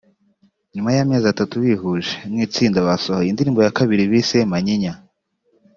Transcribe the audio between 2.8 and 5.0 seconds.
basohoye indirimbo ya kabiri bise ‘Manyinya’